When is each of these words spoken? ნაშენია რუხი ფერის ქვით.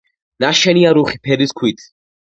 ნაშენია 0.45 0.93
რუხი 0.99 1.23
ფერის 1.29 1.57
ქვით. 1.61 1.89